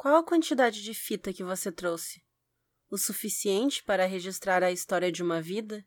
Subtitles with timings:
[0.00, 2.22] Qual a quantidade de fita que você trouxe?
[2.90, 5.84] O suficiente para registrar a história de uma vida?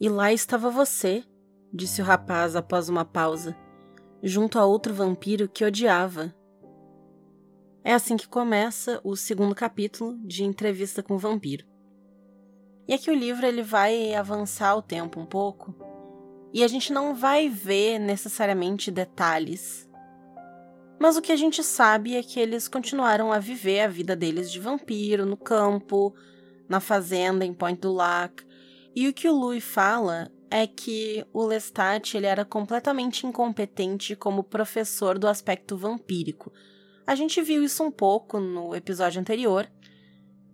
[0.00, 1.22] E lá estava você,
[1.70, 3.54] disse o rapaz após uma pausa,
[4.22, 6.34] junto a outro vampiro que odiava.
[7.84, 11.75] É assim que começa o segundo capítulo de Entrevista com o Vampiro.
[12.88, 15.74] E aqui o livro ele vai avançar o tempo um pouco,
[16.52, 19.88] e a gente não vai ver necessariamente detalhes.
[20.98, 24.50] Mas o que a gente sabe é que eles continuaram a viver a vida deles
[24.50, 26.14] de vampiro no campo,
[26.68, 28.42] na fazenda em Point du Lac,
[28.94, 34.42] e o que o Louis fala é que o Lestat ele era completamente incompetente como
[34.42, 36.52] professor do aspecto vampírico.
[37.06, 39.68] A gente viu isso um pouco no episódio anterior,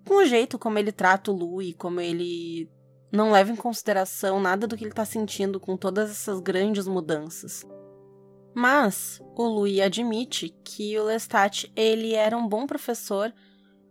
[0.06, 2.69] com o jeito como ele trata o Louis, como ele
[3.11, 7.64] não leva em consideração nada do que ele está sentindo com todas essas grandes mudanças.
[8.55, 13.33] Mas o Louis admite que o Lestat ele era um bom professor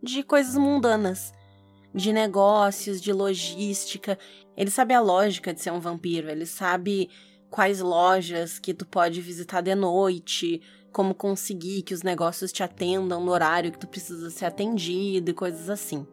[0.02, 1.32] de coisas mundanas
[1.94, 4.18] de negócios, de logística.
[4.56, 7.10] Ele sabe a lógica de ser um vampiro, ele sabe
[7.50, 13.24] quais lojas que tu pode visitar de noite, como conseguir que os negócios te atendam
[13.24, 16.06] no horário que tu precisa ser atendido e coisas assim.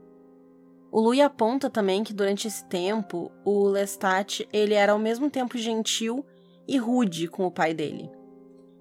[0.91, 5.59] O Louis aponta também que durante esse tempo, o Lestat ele era ao mesmo tempo
[5.59, 6.25] gentil
[6.67, 8.11] e rude com o pai dele.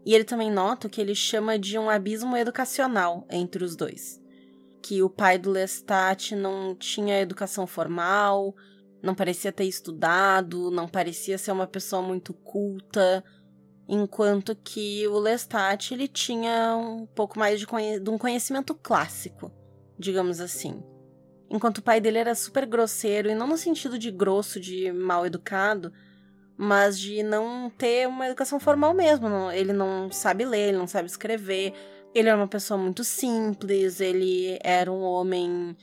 [0.06, 4.22] E ele também nota que ele chama de um abismo educacional entre os dois
[4.88, 8.56] que o pai do Lestat não tinha educação formal,
[9.04, 13.22] não parecia ter estudado, não parecia ser uma pessoa muito culta,
[13.88, 17.66] enquanto que o Lestat ele tinha um pouco mais de,
[18.00, 19.52] de um conhecimento clássico,
[19.98, 20.84] digamos assim.
[21.50, 25.26] Enquanto o pai dele era super grosseiro, e não no sentido de grosso, de mal
[25.26, 25.94] educado,
[26.58, 29.28] mas de não ter uma educação formal mesmo.
[29.52, 31.74] Ele não sabe ler, ele não sabe escrever,
[32.14, 35.78] ele era uma pessoa muito simples, ele era um homem.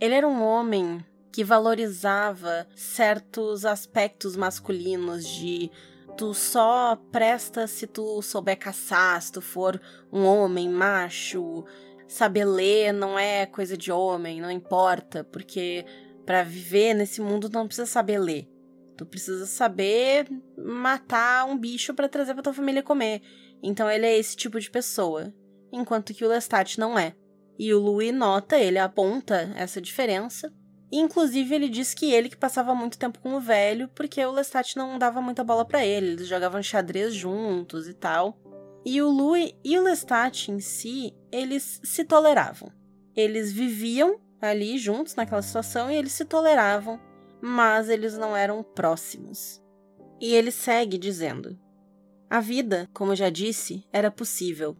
[0.00, 5.70] Ele era um homem que valorizava certos aspectos masculinos de
[6.18, 9.80] tu só presta se tu souber caçar, se tu for
[10.12, 11.64] um homem macho,
[12.08, 15.86] saber ler não é coisa de homem, não importa, porque
[16.26, 18.50] para viver nesse mundo não precisa saber ler.
[18.96, 23.22] Tu precisa saber matar um bicho para trazer para tua família comer.
[23.62, 25.32] Então ele é esse tipo de pessoa
[25.72, 27.14] enquanto que o Lestat não é.
[27.56, 30.52] E o Louis nota, ele aponta essa diferença.
[30.90, 34.76] Inclusive, ele diz que ele que passava muito tempo com o velho, porque o Lestat
[34.76, 38.38] não dava muita bola para ele, eles jogavam xadrez juntos e tal.
[38.84, 42.72] E o Louis e o Lestat em si, eles se toleravam.
[43.14, 46.98] Eles viviam ali juntos naquela situação e eles se toleravam,
[47.42, 49.60] mas eles não eram próximos.
[50.20, 51.58] E ele segue dizendo:
[52.30, 54.76] A vida, como já disse, era possível,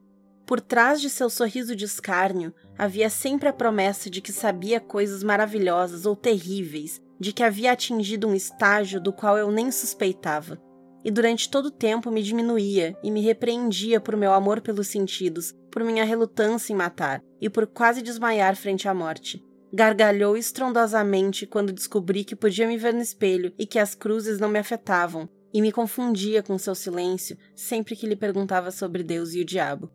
[0.49, 5.23] por trás de seu sorriso de escárnio havia sempre a promessa de que sabia coisas
[5.23, 10.59] maravilhosas ou terríveis, de que havia atingido um estágio do qual eu nem suspeitava.
[11.05, 15.55] E durante todo o tempo me diminuía e me repreendia por meu amor pelos sentidos,
[15.71, 19.45] por minha relutância em matar e por quase desmaiar frente à morte.
[19.71, 24.49] Gargalhou estrondosamente quando descobri que podia me ver no espelho e que as cruzes não
[24.49, 29.43] me afetavam, e me confundia com seu silêncio sempre que lhe perguntava sobre Deus e
[29.43, 29.91] o diabo.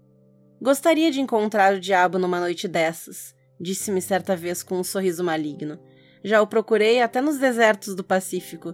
[0.64, 5.78] Gostaria de encontrar o diabo numa noite dessas, disse-me certa vez com um sorriso maligno.
[6.24, 8.74] Já o procurei até nos desertos do Pacífico.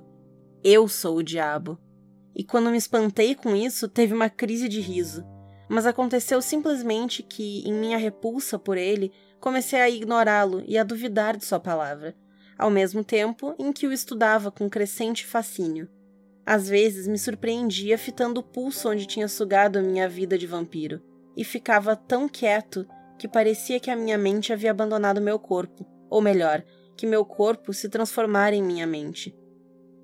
[0.64, 1.80] Eu sou o diabo.
[2.36, 5.26] E quando me espantei com isso, teve uma crise de riso.
[5.68, 11.36] Mas aconteceu simplesmente que, em minha repulsa por ele, comecei a ignorá-lo e a duvidar
[11.36, 12.16] de sua palavra,
[12.56, 15.90] ao mesmo tempo em que o estudava com crescente fascínio.
[16.46, 21.09] Às vezes me surpreendia fitando o pulso onde tinha sugado a minha vida de vampiro
[21.40, 22.86] e ficava tão quieto
[23.18, 26.62] que parecia que a minha mente havia abandonado meu corpo, ou melhor,
[26.98, 29.34] que meu corpo se transformara em minha mente.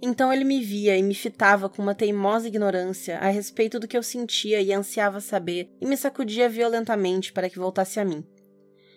[0.02, 3.98] Então ele me via e me fitava com uma teimosa ignorância a respeito do que
[3.98, 8.26] eu sentia e ansiava saber, e me sacudia violentamente para que voltasse a mim.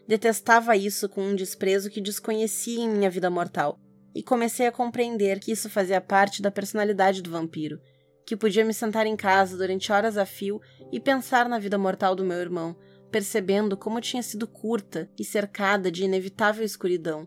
[0.06, 3.80] Detestava isso com um desprezo que desconhecia em minha vida mortal,
[4.14, 7.80] e comecei a compreender que isso fazia parte da personalidade do vampiro,
[8.28, 10.60] que podia me sentar em casa durante horas a fio
[10.92, 12.76] e pensar na vida mortal do meu irmão,
[13.10, 17.26] percebendo como tinha sido curta e cercada de inevitável escuridão.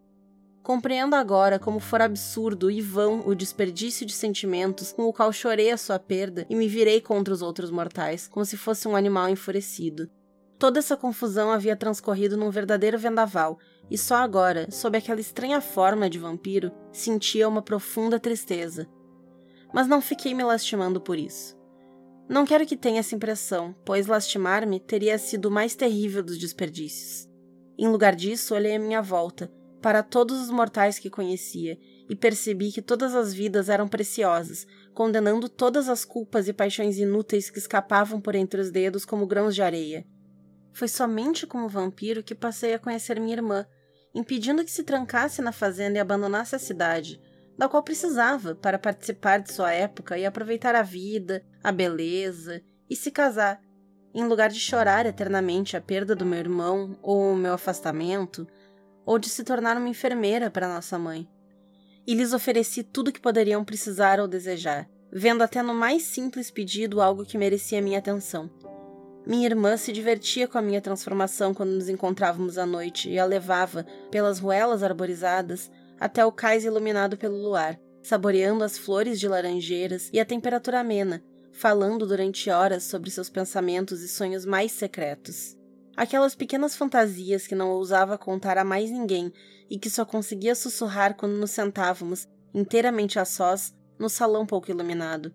[0.62, 5.72] Compreendo agora como for absurdo e vão o desperdício de sentimentos com o qual chorei
[5.72, 9.28] a sua perda e me virei contra os outros mortais, como se fosse um animal
[9.28, 10.08] enfurecido.
[10.60, 13.58] Toda essa confusão havia transcorrido num verdadeiro vendaval,
[13.90, 18.88] e só agora, sob aquela estranha forma de vampiro, sentia uma profunda tristeza,
[19.74, 21.60] Mas não fiquei me lastimando por isso.
[22.28, 27.30] Não quero que tenha essa impressão, pois lastimar-me teria sido o mais terrível dos desperdícios.
[27.78, 29.52] Em lugar disso, olhei à minha volta,
[29.82, 31.78] para todos os mortais que conhecia,
[32.10, 37.50] e percebi que todas as vidas eram preciosas, condenando todas as culpas e paixões inúteis
[37.50, 40.06] que escapavam por entre os dedos como grãos de areia.
[40.74, 43.66] Foi somente como vampiro que passei a conhecer minha irmã,
[44.14, 47.20] impedindo que se trancasse na fazenda e abandonasse a cidade,
[47.62, 52.60] da qual precisava para participar de sua época e aproveitar a vida, a beleza
[52.90, 53.62] e se casar,
[54.16, 58.48] em lugar de chorar eternamente a perda do meu irmão ou o meu afastamento,
[59.06, 61.30] ou de se tornar uma enfermeira para nossa mãe.
[62.08, 67.00] E lhes ofereci tudo que poderiam precisar ou desejar, vendo até no mais simples pedido
[67.00, 68.50] algo que merecia minha atenção.
[69.24, 73.26] Minha irmã se divertia com a minha transformação quando nos encontrávamos à noite e a
[73.26, 75.70] levava, pelas ruelas arborizadas,
[76.02, 81.24] até o cais iluminado pelo luar, saboreando as flores de laranjeiras e a temperatura amena,
[81.52, 85.56] falando durante horas sobre seus pensamentos e sonhos mais secretos.
[85.96, 89.32] Aquelas pequenas fantasias que não ousava contar a mais ninguém
[89.70, 95.32] e que só conseguia sussurrar quando nos sentávamos, inteiramente a sós, no salão pouco iluminado.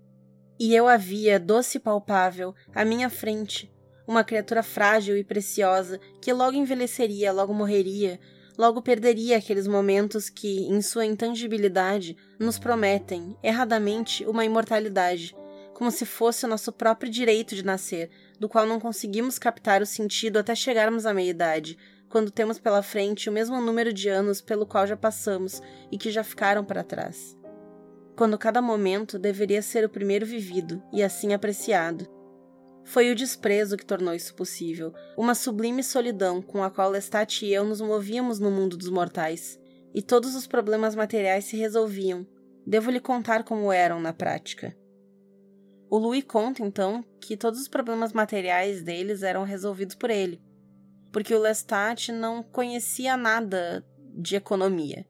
[0.59, 3.73] E eu a via, doce e palpável, à minha frente,
[4.05, 8.19] uma criatura frágil e preciosa que logo envelheceria, logo morreria,
[8.57, 15.37] logo perderia aqueles momentos que, em sua intangibilidade, nos prometem, erradamente, uma imortalidade,
[15.75, 18.11] como se fosse o nosso próprio direito de nascer,
[18.41, 21.77] do qual não conseguimos captar o sentido até chegarmos à meia-idade,
[22.09, 25.61] quando temos pela frente o mesmo número de anos pelo qual já passamos
[25.91, 27.37] e que já ficaram para trás.
[28.17, 32.09] Quando cada momento deveria ser o primeiro vivido e assim apreciado,
[32.87, 37.53] foi o desprezo que tornou isso possível, uma sublime solidão com a qual Lestat e
[37.53, 39.59] eu nos movíamos no mundo dos mortais,
[39.93, 42.25] e todos os problemas materiais se resolviam.
[42.65, 44.77] Devo lhe contar como eram na prática.
[45.91, 50.41] O Louis conta, então, que todos os problemas materiais deles eram resolvidos por ele,
[51.13, 53.85] porque o Lestat não conhecia nada
[54.15, 55.05] de economia.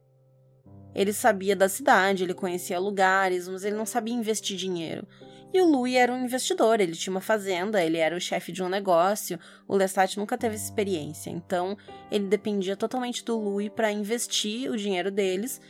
[0.95, 5.07] Ele sabia da cidade, ele conhecia lugares, mas ele não sabia investir dinheiro.
[5.53, 8.63] E o Louis era um investidor, ele tinha uma fazenda, ele era o chefe de
[8.63, 9.39] um negócio.
[9.67, 11.77] O Lestat nunca teve experiência, então
[12.11, 15.61] ele dependia totalmente do Louis para investir o dinheiro deles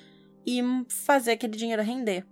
[0.47, 2.25] e fazer aquele dinheiro render.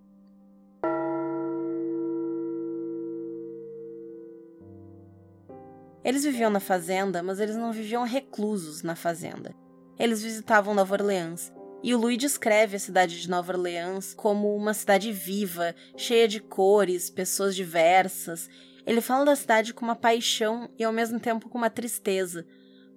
[6.04, 9.54] Eles viviam na fazenda, mas eles não viviam reclusos na fazenda.
[9.98, 11.52] Eles visitavam Nova Orleans
[11.84, 16.40] e o Louis descreve a cidade de Nova Orleans como uma cidade viva, cheia de
[16.40, 18.48] cores, pessoas diversas.
[18.86, 22.46] Ele fala da cidade com uma paixão e ao mesmo tempo com uma tristeza,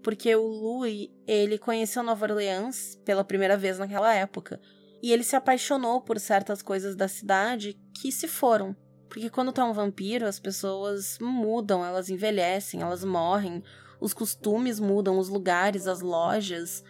[0.01, 4.57] porque o Louis, ele conheceu Nova Orleans pela primeira vez naquela época,
[5.03, 8.73] e ele se apaixonou por certas coisas da cidade que se foram.
[9.09, 13.61] Porque quando tá um vampiro, as pessoas mudam, elas envelhecem, elas morrem,
[13.99, 16.85] os costumes mudam, os lugares, as lojas,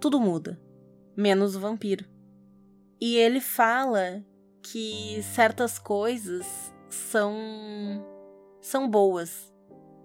[0.00, 0.58] tudo muda
[1.20, 2.04] menos o vampiro.
[3.00, 4.24] E ele fala
[4.62, 6.46] que certas coisas
[6.88, 7.36] são
[8.60, 9.52] são boas.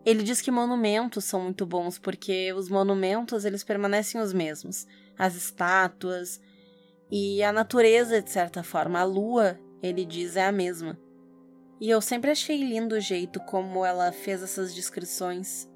[0.06, 4.86] Ele diz que monumentos são muito bons porque os monumentos eles permanecem os mesmos,
[5.18, 6.40] as estátuas
[7.12, 10.98] e a natureza de certa forma, a lua, ele diz é a mesma.
[11.80, 15.70] E eu sempre achei lindo o jeito como ela fez essas descrições.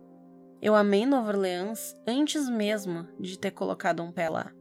[0.61, 4.53] Eu amei Nova Orleans antes mesmo de ter colocado um pé lá.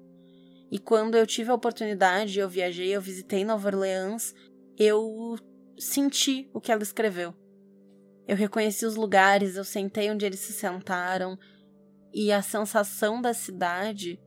[0.70, 4.34] E quando eu tive a oportunidade, eu viajei, eu visitei Nova Orleans,
[4.78, 5.36] eu
[5.78, 7.34] senti o que ela escreveu.
[8.26, 11.38] Eu reconheci os lugares, eu sentei onde eles se sentaram
[12.12, 14.20] e a sensação da cidade,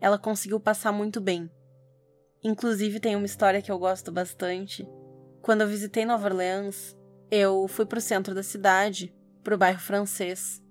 [0.00, 1.50] ela conseguiu passar muito bem.
[2.42, 4.86] Inclusive tem uma história que eu gosto bastante.
[5.42, 6.96] Quando eu visitei Nova Orleans,
[7.30, 10.62] eu fui para o centro da cidade, para o bairro francês.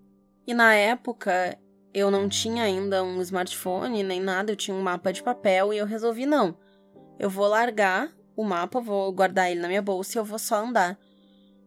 [0.46, 1.58] E na época
[1.98, 5.80] eu não tinha ainda um smartphone nem nada, eu tinha um mapa de papel e
[5.80, 6.56] eu resolvi não.
[7.18, 10.64] Eu vou largar o mapa, vou guardar ele na minha bolsa e eu vou só
[10.64, 10.96] andar.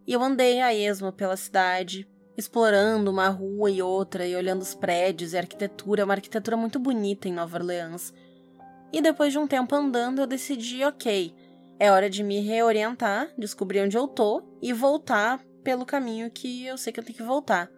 [0.07, 4.73] E eu andei a esmo pela cidade, explorando uma rua e outra e olhando os
[4.73, 8.15] prédios e a arquitetura, uma arquitetura muito bonita em Nova Orleans.
[8.93, 11.35] E depois de um tempo andando, eu decidi, ok,
[11.77, 16.79] é hora de me reorientar, descobrir onde eu tô e voltar pelo caminho que eu
[16.79, 17.69] sei que eu tenho que voltar.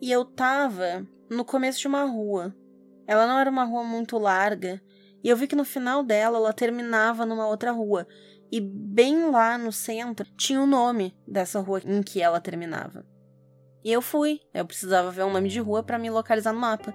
[0.00, 2.54] E eu tava no começo de uma rua.
[3.06, 4.80] Ela não era uma rua muito larga,
[5.24, 8.06] e eu vi que no final dela ela terminava numa outra rua,
[8.50, 13.04] e bem lá no centro tinha o nome dessa rua em que ela terminava.
[13.84, 16.94] E eu fui, eu precisava ver um nome de rua para me localizar no mapa.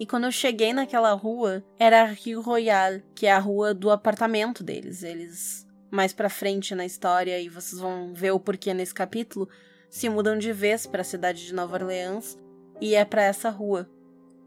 [0.00, 4.64] E quando eu cheguei naquela rua, era Rio Royal, que é a rua do apartamento
[4.64, 5.02] deles.
[5.02, 9.48] Eles mais pra frente na história, e vocês vão ver o porquê nesse capítulo,
[9.90, 12.38] se mudam de vez para a cidade de Nova Orleans
[12.80, 13.88] e é para essa rua.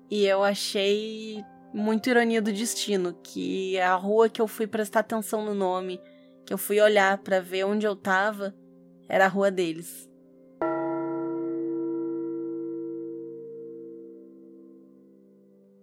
[0.10, 1.44] E eu achei
[1.74, 6.00] muito ironia do destino, que a rua que eu fui prestar atenção no nome,
[6.46, 8.56] que eu fui olhar para ver onde eu tava,
[9.10, 10.10] era a rua deles.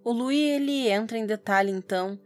[0.02, 2.18] O Louis ele entra em detalhe então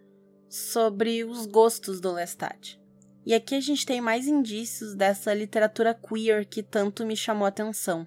[0.48, 2.80] sobre os gostos do Lestat.
[3.24, 7.48] E aqui a gente tem mais indícios dessa literatura queer que tanto me chamou a
[7.48, 8.06] atenção.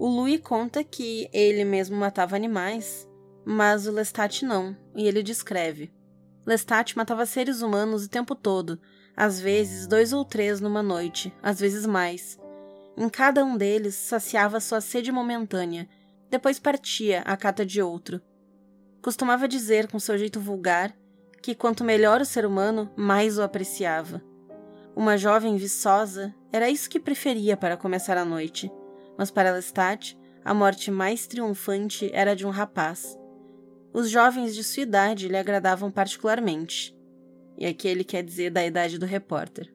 [0.00, 3.06] O Louis conta que ele mesmo matava animais,
[3.44, 5.92] mas o Lestat não, e ele descreve.
[6.46, 8.80] Lestat matava seres humanos o tempo todo,
[9.14, 12.40] às vezes dois ou três numa noite, às vezes mais.
[12.96, 15.86] Em cada um deles saciava sua sede momentânea,
[16.30, 18.22] depois partia à cata de outro.
[19.02, 20.96] Costumava dizer com seu jeito vulgar
[21.42, 24.22] que quanto melhor o ser humano, mais o apreciava.
[24.96, 28.72] Uma jovem viçosa era isso que preferia para começar a noite,
[29.16, 33.18] mas para Lestat, a morte mais triunfante era de um rapaz.
[33.92, 36.96] Os jovens de sua idade lhe agradavam particularmente.
[37.58, 39.72] E aqui ele quer dizer da idade do repórter.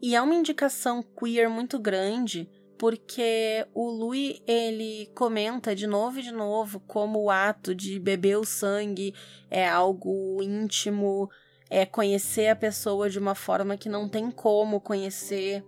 [0.00, 2.48] E é uma indicação queer muito grande
[2.82, 8.36] porque o Louis ele comenta de novo e de novo como o ato de beber
[8.36, 9.14] o sangue
[9.48, 11.30] é algo íntimo,
[11.70, 15.64] é conhecer a pessoa de uma forma que não tem como conhecer.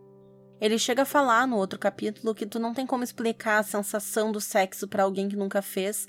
[0.65, 4.33] Ele chega a falar no outro capítulo que tu não tem como explicar a sensação
[4.33, 6.09] do sexo para alguém que nunca fez,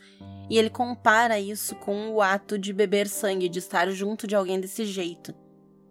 [0.49, 4.57] e ele compara isso com o ato de beber sangue, de estar junto de alguém
[4.57, 5.35] desse jeito.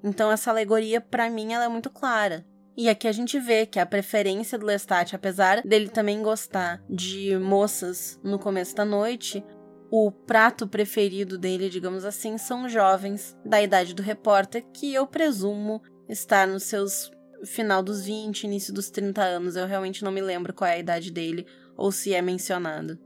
[0.02, 2.42] Então essa alegoria para mim ela é muito clara.
[2.74, 7.36] E aqui a gente vê que a preferência do Lestat, apesar dele também gostar de
[7.36, 9.44] moças no começo da noite,
[9.90, 15.82] o prato preferido dele, digamos assim, são jovens da idade do repórter, que eu presumo
[16.08, 17.13] estar nos seus
[17.46, 19.56] final dos 20, início dos 30 anos.
[19.56, 21.46] Eu realmente não me lembro qual é a idade dele
[21.76, 22.98] ou se é mencionado.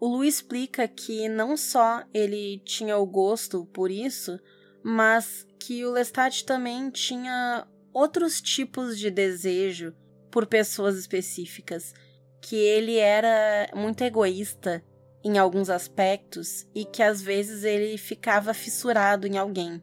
[0.00, 4.38] O Lu explica que não só ele tinha o gosto por isso,
[4.82, 9.92] mas que o Lestat também tinha outros tipos de desejo
[10.30, 11.94] por pessoas específicas,
[12.40, 14.84] que ele era muito egoísta
[15.24, 19.82] em alguns aspectos e que às vezes ele ficava fissurado em alguém.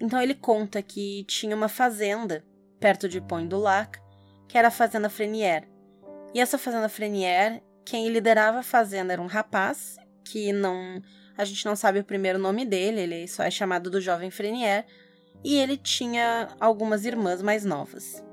[0.00, 2.44] Então ele conta que tinha uma fazenda
[2.80, 3.98] perto de Point du Lac,
[4.48, 5.68] que era a fazenda Frenier.
[6.34, 11.02] E essa fazenda Frenier, quem liderava a fazenda era um rapaz que não
[11.36, 14.84] a gente não sabe o primeiro nome dele, ele só é chamado do jovem Frenier,
[15.44, 18.24] e ele tinha algumas irmãs mais novas.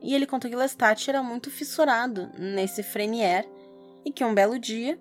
[0.00, 3.46] E ele conta que Lestat era muito fissurado nesse Frenier
[4.02, 4.98] e que um belo dia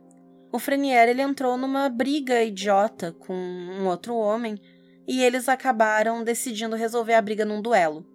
[0.52, 4.62] o Frenier ele entrou numa briga idiota com um outro homem
[5.08, 8.06] e eles acabaram decidindo resolver a briga num duelo.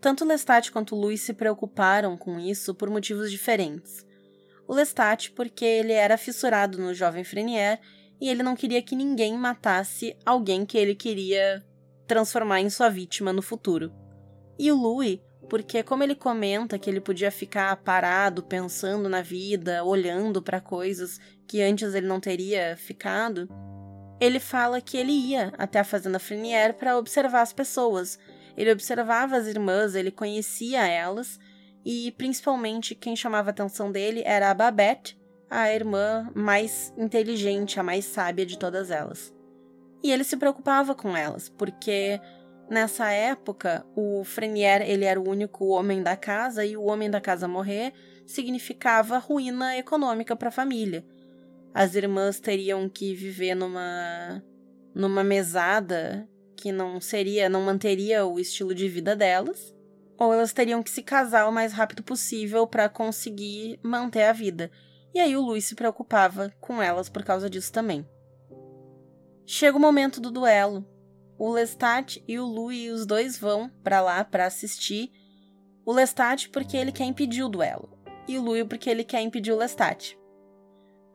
[0.00, 4.06] Tanto Lestat quanto Louis se preocuparam com isso por motivos diferentes.
[4.66, 7.80] O Lestat porque ele era fissurado no jovem Frenier
[8.20, 11.64] e ele não queria que ninguém matasse alguém que ele queria
[12.06, 13.92] transformar em sua vítima no futuro.
[14.58, 19.84] E o Louis, porque como ele comenta que ele podia ficar parado pensando na vida,
[19.84, 23.48] olhando para coisas que antes ele não teria ficado,
[24.20, 28.18] ele fala que ele ia até a fazenda Frenier para observar as pessoas.
[28.58, 31.38] Ele observava as irmãs, ele conhecia elas
[31.86, 35.16] e principalmente quem chamava a atenção dele era a Babette,
[35.48, 39.32] a irmã mais inteligente, a mais sábia de todas elas.
[40.02, 42.20] E ele se preocupava com elas, porque
[42.68, 47.20] nessa época o Frenier ele era o único homem da casa e o homem da
[47.20, 47.92] casa morrer
[48.26, 51.06] significava ruína econômica para a família.
[51.72, 54.42] As irmãs teriam que viver numa
[54.92, 59.72] numa mesada que não seria, não manteria o estilo de vida delas,
[60.18, 64.68] ou elas teriam que se casar o mais rápido possível para conseguir manter a vida.
[65.14, 68.04] E aí o Luiz se preocupava com elas por causa disso também.
[69.46, 70.84] Chega o momento do duelo.
[71.38, 75.12] O Lestat e o Louis, os dois vão para lá para assistir.
[75.86, 77.96] O Lestat porque ele quer impedir o duelo,
[78.26, 80.18] e o Louis porque ele quer impedir o Lestat.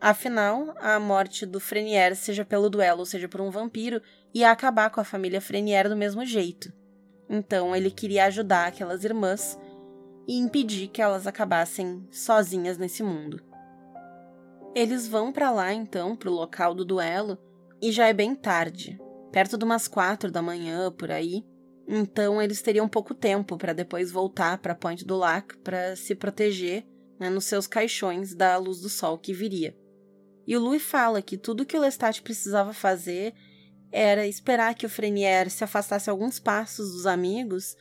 [0.03, 4.01] Afinal, a morte do Frenier, seja pelo duelo ou seja por um vampiro,
[4.33, 6.73] ia acabar com a família Frenier do mesmo jeito.
[7.29, 9.57] Então ele queria ajudar aquelas irmãs
[10.27, 13.41] e impedir que elas acabassem sozinhas nesse mundo.
[14.75, 17.37] Eles vão para lá então, pro local do duelo,
[17.81, 18.99] e já é bem tarde,
[19.31, 21.45] perto de umas quatro da manhã por aí.
[21.87, 26.85] Então eles teriam pouco tempo para depois voltar para Point do Lac para se proteger
[27.17, 29.81] né, nos seus caixões da luz do sol que viria.
[30.45, 33.33] E o Louis fala que tudo que o Lestat precisava fazer
[33.91, 37.75] era esperar que o Frenier se afastasse alguns passos dos amigos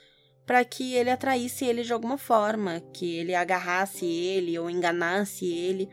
[0.46, 5.88] para que ele atraísse ele de alguma forma, que ele agarrasse ele ou enganasse ele.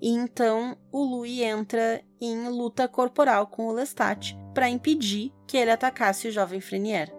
[0.00, 5.70] E então o Louis entra em luta corporal com o Lestat para impedir que ele
[5.70, 7.12] atacasse o jovem Frenier.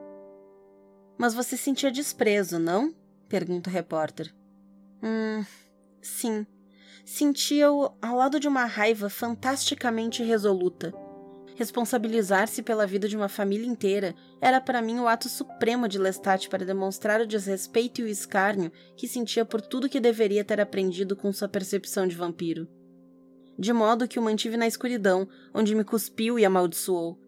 [1.17, 2.95] Mas você sentia desprezo, não?
[3.27, 4.33] pergunta o repórter.
[5.03, 5.45] Hum,
[6.01, 6.45] sim.
[7.11, 10.93] Sentia-o ao lado de uma raiva fantasticamente resoluta
[11.55, 16.47] Responsabilizar-se pela vida de uma família inteira era para mim o ato supremo de Lestat
[16.47, 21.15] para demonstrar o desrespeito e o escárnio que sentia por tudo que deveria ter aprendido
[21.15, 22.67] com sua percepção de vampiro.
[23.57, 27.19] De modo que o mantive na escuridão, onde me cuspiu e amaldiçoou.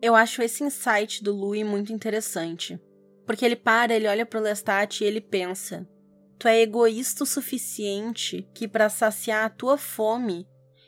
[0.00, 2.80] Eu acho esse insight do Louis muito interessante.
[3.26, 5.86] Porque ele para, ele olha para o Lestat e ele pensa:
[6.42, 10.44] Tu é egoísta o suficiente que, para saciar a tua fome,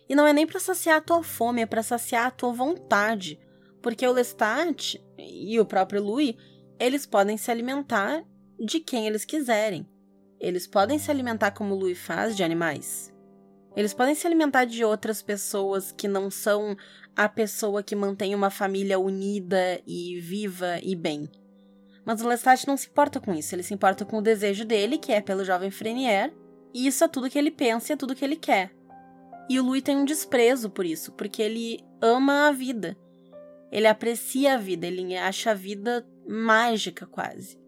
[0.08, 3.38] e não é nem para saciar a tua fome, é para saciar a tua vontade.
[3.80, 6.34] Porque o Lestat e o próprio Louis,
[6.76, 8.24] eles podem se alimentar
[8.58, 9.88] de quem eles quiserem.
[10.40, 13.14] Eles podem se alimentar como o Louis faz de animais.
[13.76, 16.76] Eles podem se alimentar de outras pessoas que não são
[17.14, 21.30] a pessoa que mantém uma família unida e viva e bem.
[22.04, 24.98] Mas o Lestat não se importa com isso, ele se importa com o desejo dele,
[24.98, 26.32] que é pelo jovem Frenier,
[26.72, 28.72] e isso é tudo que ele pensa e é tudo que ele quer.
[29.48, 32.96] E o Louis tem um desprezo por isso, porque ele ama a vida.
[33.70, 37.58] Ele aprecia a vida, ele acha a vida mágica quase.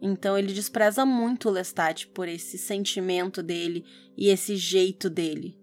[0.00, 3.84] Então ele despreza muito o Lestat por esse sentimento dele
[4.16, 5.56] e esse jeito dele.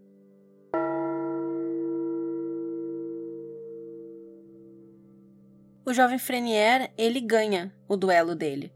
[5.89, 8.71] O jovem Frenier, ele ganha o duelo dele.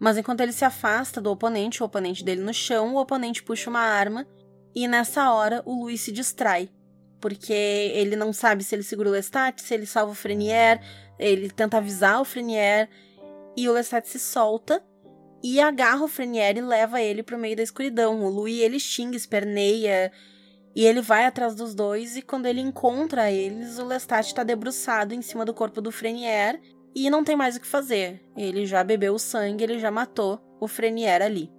[0.00, 3.68] Mas enquanto ele se afasta do oponente, o oponente dele no chão, o oponente puxa
[3.68, 4.26] uma arma
[4.74, 6.70] e nessa hora o Luiz se distrai,
[7.20, 10.80] porque ele não sabe se ele segura o Lestat, se ele salva o Frenier,
[11.18, 12.88] ele tenta avisar o Frenier,
[13.54, 14.82] e o Lestat se solta
[15.42, 18.24] e agarra o Frenier e leva ele pro meio da escuridão.
[18.24, 20.10] O Louis ele xinga, esperneia,
[20.74, 25.14] e ele vai atrás dos dois, e quando ele encontra eles, o Lestat está debruçado
[25.14, 26.60] em cima do corpo do Frenier
[26.94, 28.22] e não tem mais o que fazer.
[28.36, 31.50] Ele já bebeu o sangue, ele já matou o Frenier ali.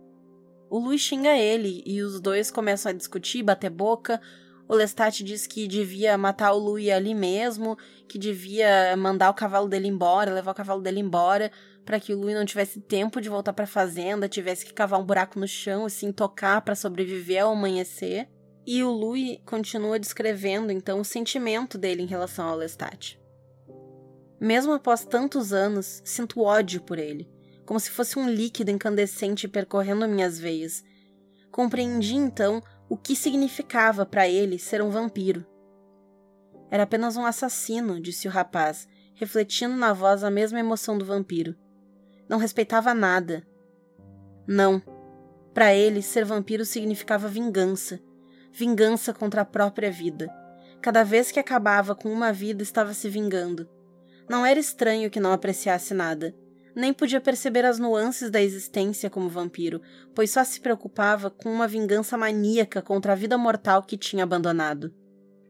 [0.70, 4.20] O Louis xinga ele e os dois começam a discutir, bater boca.
[4.68, 9.68] O Lestat diz que devia matar o Louis ali mesmo, que devia mandar o cavalo
[9.68, 11.52] dele embora, levar o cavalo dele embora,
[11.86, 15.00] para que o Louis não tivesse tempo de voltar para a fazenda, tivesse que cavar
[15.00, 18.28] um buraco no chão e se tocar para sobreviver ao amanhecer.
[18.66, 23.20] E o Louis continua descrevendo então o sentimento dele em relação ao Lestat.
[24.40, 27.34] Mesmo após tantos anos, sinto ódio por ele
[27.66, 30.84] como se fosse um líquido incandescente percorrendo minhas veias.
[31.52, 35.46] Compreendi então o que significava para ele ser um vampiro.
[36.70, 41.56] Era apenas um assassino, disse o rapaz, refletindo na voz a mesma emoção do vampiro.
[42.28, 43.46] Não respeitava nada.
[44.48, 44.82] Não.
[45.54, 48.00] Para ele, ser vampiro significava vingança.
[48.54, 50.34] Vingança contra a própria vida.
[50.82, 53.68] Cada vez que acabava com uma vida, estava se vingando.
[54.30, 56.34] Não era estranho que não apreciasse nada
[56.76, 59.82] nem podia perceber as nuances da existência como vampiro,
[60.16, 64.94] pois só se preocupava com uma vingança maníaca contra a vida mortal que tinha abandonado.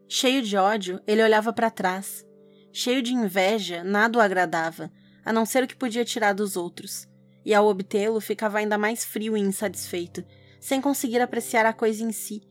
[0.06, 2.24] Cheio de ódio, ele olhava para trás.
[2.72, 4.90] Cheio de inveja, nada o agradava,
[5.24, 7.08] a não ser o que podia tirar dos outros.
[7.44, 10.24] E ao obtê-lo, ficava ainda mais frio e insatisfeito,
[10.60, 12.42] sem conseguir apreciar a coisa em si,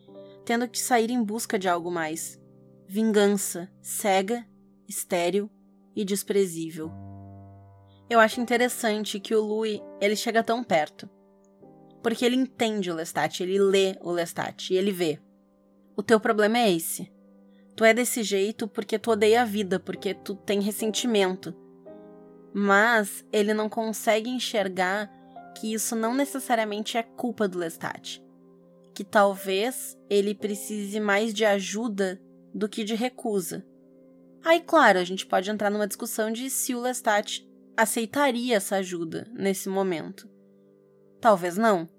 [0.45, 2.39] tendo que sair em busca de algo mais.
[2.88, 4.45] Vingança, cega,
[4.88, 5.49] estéril
[5.95, 6.91] e desprezível.
[8.10, 11.10] Eu acho interessante que o Louis, ele chega tão perto.
[12.01, 15.19] Porque ele entende o Lestat, ele lê o Lestat e ele vê.
[15.95, 17.12] O teu problema é esse.
[17.75, 21.56] Tu é desse jeito porque tu odeia a vida, porque tu tem ressentimento.
[22.53, 25.10] Mas ele não consegue enxergar
[25.58, 28.21] que isso não necessariamente é culpa do Lestat.
[28.93, 32.21] Que talvez ele precise mais de ajuda
[32.53, 33.65] do que de recusa.
[34.43, 39.27] Aí, claro, a gente pode entrar numa discussão de se o Lestat aceitaria essa ajuda
[39.34, 40.29] nesse momento.
[41.19, 41.89] Talvez não.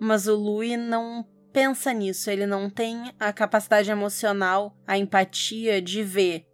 [0.00, 6.02] Mas o Louis não pensa nisso, ele não tem a capacidade emocional, a empatia de
[6.02, 6.46] ver.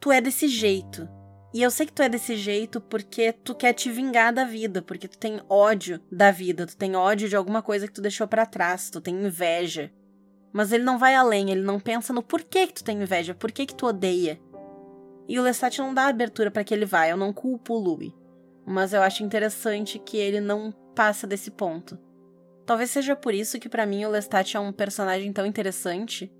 [0.00, 1.08] Tu é desse jeito.
[1.52, 4.82] E eu sei que tu é desse jeito porque tu quer te vingar da vida,
[4.82, 8.28] porque tu tem ódio da vida, tu tem ódio de alguma coisa que tu deixou
[8.28, 9.90] para trás, tu tem inveja.
[10.52, 13.64] Mas ele não vai além, ele não pensa no porquê que tu tem inveja, porquê
[13.64, 14.38] que tu odeia.
[15.26, 18.12] E o Lestat não dá abertura para que ele vá, eu não culpo o Louis.
[18.66, 21.98] Mas eu acho interessante que ele não passa desse ponto.
[22.66, 26.30] Talvez seja por isso que para mim o Lestat é um personagem tão interessante,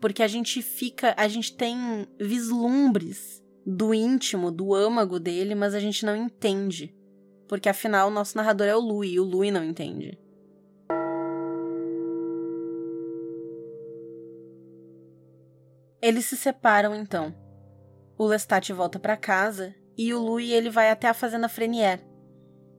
[0.00, 5.80] porque a gente fica, a gente tem vislumbres do íntimo, do âmago dele, mas a
[5.80, 6.94] gente não entende.
[7.48, 10.18] porque afinal o nosso narrador é o Louis e o Louis não entende.
[16.02, 17.34] Eles se separam então.
[18.18, 22.00] O Lestat volta para casa e o Louis ele vai até a fazenda Frenier.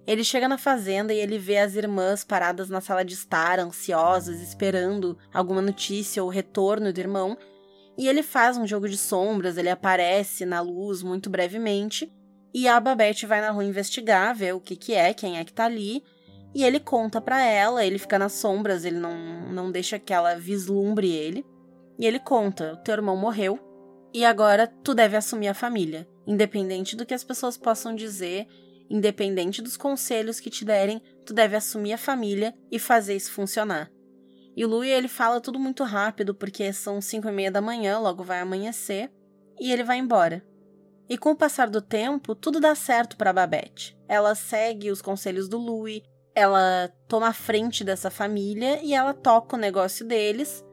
[0.06, 4.42] Ele chega na fazenda e ele vê as irmãs paradas na sala de estar, ansiosas,
[4.42, 7.38] esperando alguma notícia ou retorno do irmão.
[7.98, 12.12] E ele faz um jogo de sombras, ele aparece na luz muito brevemente.
[12.54, 15.54] E a Babette vai na rua investigar, ver o que que é, quem é que
[15.54, 16.04] tá ali.
[16.54, 20.36] E ele conta para ela, ele fica nas sombras, ele não, não deixa que ela
[20.36, 21.46] vislumbre ele.
[22.00, 23.60] E ele conta: o teu irmão morreu
[24.14, 28.48] e agora tu deve assumir a família, independente do que as pessoas possam dizer
[28.90, 33.92] Independente dos conselhos que te derem, tu deve assumir a família e fazer isso funcionar.
[34.58, 38.00] E o Louis, ele fala tudo muito rápido, porque são cinco e meia da manhã,
[38.00, 39.12] logo vai amanhecer,
[39.60, 40.44] e ele vai embora.
[41.08, 43.96] E com o passar do tempo, tudo dá certo para Babette.
[44.08, 46.02] Ela segue os conselhos do Louis,
[46.34, 50.66] ela toma a frente dessa família e ela toca o negócio deles.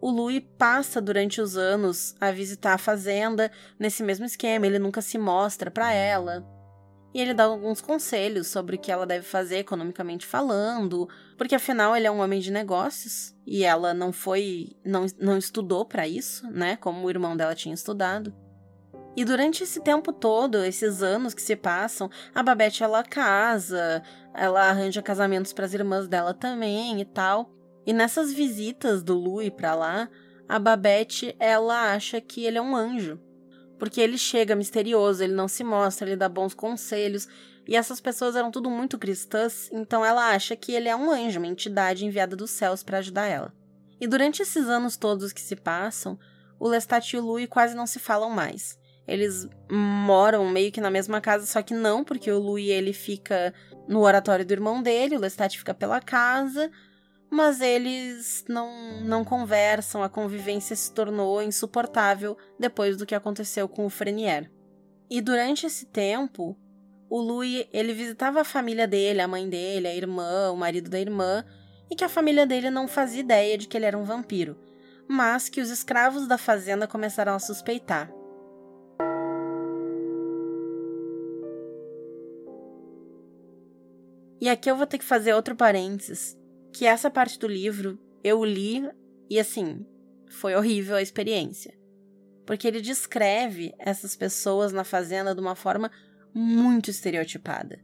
[0.00, 5.02] O Louis passa durante os anos a visitar a fazenda nesse mesmo esquema, ele nunca
[5.02, 6.46] se mostra para ela
[7.14, 11.96] e ele dá alguns conselhos sobre o que ela deve fazer economicamente falando, porque afinal
[11.96, 16.46] ele é um homem de negócios e ela não foi, não, não estudou para isso,
[16.50, 18.34] né, como o irmão dela tinha estudado.
[19.16, 24.02] E durante esse tempo todo, esses anos que se passam, a Babette ela casa,
[24.34, 27.50] ela arranja casamentos para as irmãs dela também e tal.
[27.86, 30.10] E nessas visitas do Louis para lá,
[30.46, 33.18] a Babette ela acha que ele é um anjo
[33.78, 37.28] porque ele chega misterioso, ele não se mostra, ele dá bons conselhos.
[37.66, 41.38] E essas pessoas eram tudo muito cristãs, então ela acha que ele é um anjo,
[41.38, 43.52] uma entidade enviada dos céus para ajudar ela.
[44.00, 46.18] E durante esses anos todos que se passam,
[46.58, 48.78] o Lestat e o Louis quase não se falam mais.
[49.06, 53.54] Eles moram meio que na mesma casa, só que não, porque o Louis ele fica
[53.88, 56.70] no oratório do irmão dele, o Lestat fica pela casa,
[57.30, 63.84] mas eles não, não conversam, a convivência se tornou insuportável depois do que aconteceu com
[63.84, 64.50] o Frenier.
[65.10, 66.56] E durante esse tempo,
[67.08, 71.00] o Louis, ele visitava a família dele, a mãe dele, a irmã, o marido da
[71.00, 71.44] irmã,
[71.90, 74.58] e que a família dele não fazia ideia de que ele era um vampiro,
[75.06, 78.10] mas que os escravos da fazenda começaram a suspeitar.
[84.40, 86.36] E aqui eu vou ter que fazer outro parênteses,
[86.76, 88.86] que essa parte do livro eu li
[89.30, 89.86] e assim,
[90.28, 91.74] foi horrível a experiência.
[92.44, 95.90] Porque ele descreve essas pessoas na fazenda de uma forma
[96.34, 97.80] muito estereotipada.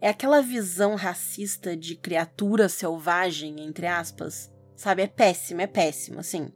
[0.00, 5.02] É aquela visão racista de criatura selvagem, entre aspas, sabe?
[5.02, 6.52] É péssimo, é péssimo, assim.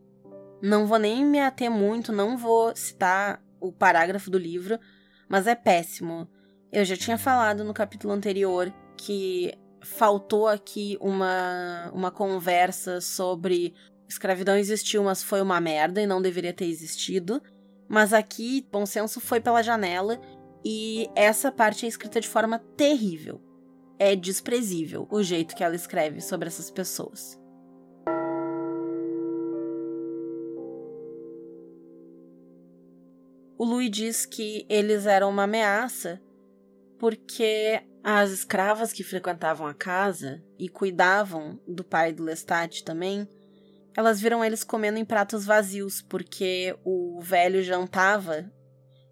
[0.60, 4.80] Não vou nem me ater muito, não vou citar o parágrafo do livro,
[5.28, 6.28] mas é péssimo.
[6.72, 13.74] Eu já tinha falado no capítulo anterior que faltou aqui uma, uma conversa sobre
[14.08, 17.42] escravidão existiu, mas foi uma merda e não deveria ter existido.
[17.88, 20.20] Mas aqui, bom senso foi pela janela
[20.64, 23.40] e essa parte é escrita de forma terrível.
[23.98, 27.38] É desprezível o jeito que ela escreve sobre essas pessoas.
[33.56, 36.20] O Louis diz que eles eram uma ameaça
[36.96, 43.28] porque as escravas que frequentavam a casa e cuidavam do pai do Lestat também,
[43.94, 48.50] elas viram eles comendo em pratos vazios, porque o velho jantava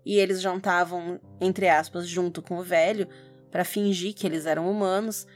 [0.02, 3.06] e eles jantavam, entre aspas, junto com o velho,
[3.50, 5.26] para fingir que eles eram humanos,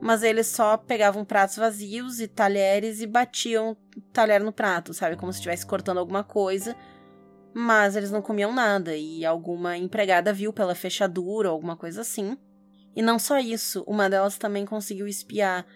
[0.00, 3.76] mas eles só pegavam pratos vazios e talheres e batiam
[4.10, 5.16] talher no prato, sabe?
[5.16, 6.74] Como se estivesse cortando alguma coisa.
[7.52, 12.38] Mas eles não comiam nada e alguma empregada viu pela fechadura ou alguma coisa assim
[12.94, 15.66] e não só isso, uma delas também conseguiu espiar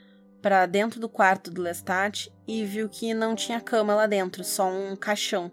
[0.42, 4.70] para dentro do quarto do Lestat e viu que não tinha cama lá dentro, só
[4.70, 5.50] um caixão.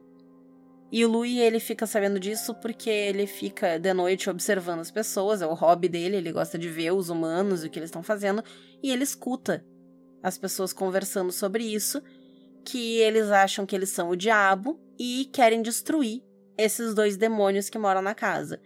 [0.91, 5.41] E o Louis, ele fica sabendo disso porque ele fica de noite observando as pessoas,
[5.41, 8.03] é o hobby dele, ele gosta de ver os humanos e o que eles estão
[8.03, 8.43] fazendo,
[8.83, 9.65] e ele escuta
[10.21, 11.99] as pessoas conversando sobre isso,
[12.63, 16.21] que eles acham que eles são o diabo e querem destruir
[16.57, 18.61] esses dois demônios que moram na casa.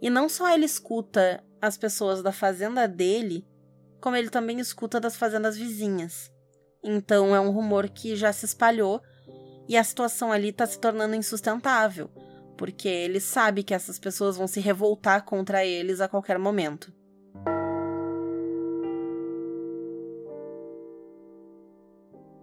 [0.00, 3.46] E não só ele escuta as pessoas da fazenda dele,
[4.00, 6.30] como ele também escuta das fazendas vizinhas.
[6.82, 9.02] Então é um rumor que já se espalhou
[9.68, 12.08] e a situação ali está se tornando insustentável,
[12.56, 16.92] porque ele sabe que essas pessoas vão se revoltar contra eles a qualquer momento.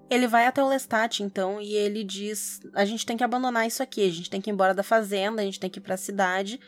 [0.10, 3.82] Ele vai até o Lestat, então, e ele diz: a gente tem que abandonar isso
[3.82, 5.96] aqui, a gente tem que ir embora da fazenda, a gente tem que ir para
[5.96, 6.60] a cidade.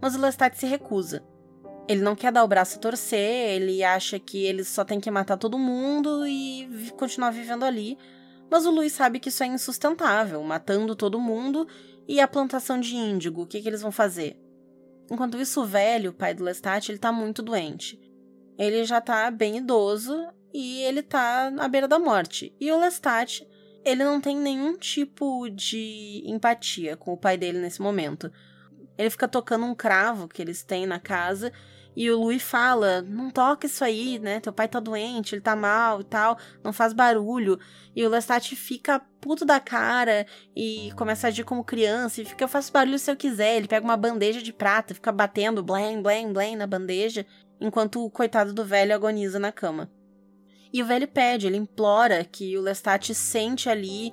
[0.00, 1.22] Mas o Lestat se recusa.
[1.90, 5.10] Ele não quer dar o braço a torcer, ele acha que eles só tem que
[5.10, 7.98] matar todo mundo e continuar vivendo ali.
[8.48, 11.66] Mas o Luiz sabe que isso é insustentável, matando todo mundo
[12.06, 14.38] e a plantação de índigo, o que, que eles vão fazer?
[15.10, 18.00] Enquanto isso, o velho, o pai do Lestat, ele tá muito doente.
[18.56, 20.16] Ele já tá bem idoso
[20.54, 22.54] e ele tá à beira da morte.
[22.60, 23.44] E o Lestat,
[23.84, 28.30] ele não tem nenhum tipo de empatia com o pai dele nesse momento.
[28.96, 31.50] Ele fica tocando um cravo que eles têm na casa
[31.96, 34.40] e o Louis fala: Não toca isso aí, né?
[34.40, 37.58] Teu pai tá doente, ele tá mal e tal, não faz barulho.
[37.94, 42.44] E o Lestat fica puto da cara e começa a agir como criança e fica:
[42.44, 43.56] Eu faço barulho se eu quiser.
[43.56, 47.26] Ele pega uma bandeja de prata, fica batendo blém, blém, blém na bandeja,
[47.60, 49.90] enquanto o coitado do velho agoniza na cama.
[50.72, 54.12] E o velho pede, ele implora que o Lestat sente ali.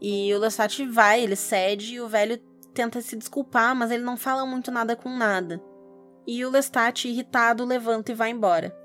[0.00, 2.38] E o Lestat vai, ele cede e o velho
[2.72, 5.60] tenta se desculpar, mas ele não fala muito nada com nada
[6.30, 8.76] e o Lestat, irritado, levanta e vai embora.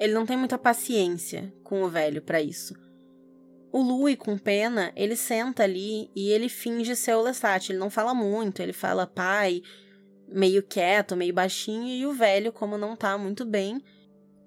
[0.00, 2.74] Ele não tem muita paciência com o velho para isso.
[3.70, 7.70] O Louis, com pena, ele senta ali e ele finge ser o Lestat.
[7.70, 9.62] Ele não fala muito, ele fala pai,
[10.26, 13.80] meio quieto, meio baixinho, e o velho, como não tá muito bem,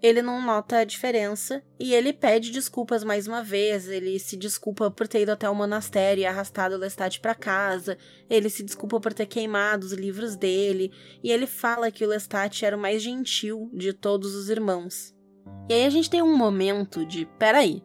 [0.01, 3.87] ele não nota a diferença e ele pede desculpas mais uma vez.
[3.87, 7.97] Ele se desculpa por ter ido até o monastério e arrastado Lestat para casa.
[8.27, 10.91] Ele se desculpa por ter queimado os livros dele.
[11.23, 15.13] E ele fala que o Lestat era o mais gentil de todos os irmãos.
[15.69, 17.83] E aí a gente tem um momento de: peraí,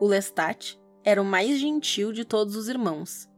[0.00, 3.28] o Lestat era o mais gentil de todos os irmãos.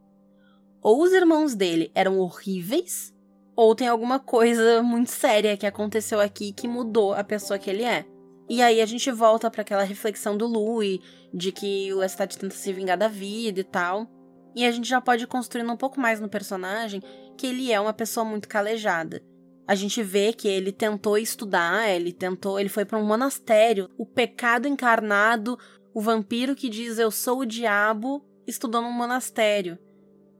[0.81, 3.13] Ou os irmãos dele eram horríveis,
[3.55, 7.83] ou tem alguma coisa muito séria que aconteceu aqui que mudou a pessoa que ele
[7.83, 8.05] é.
[8.49, 10.99] E aí a gente volta para aquela reflexão do Louis,
[11.33, 14.07] de que o Lestat tenta se vingar da vida e tal.
[14.55, 17.01] E a gente já pode construir um pouco mais no personagem
[17.37, 19.23] que ele é uma pessoa muito calejada.
[19.67, 24.05] A gente vê que ele tentou estudar, ele tentou, ele foi para um monastério, o
[24.05, 25.57] pecado encarnado,
[25.93, 29.77] o vampiro que diz eu sou o diabo, estudou num monastério,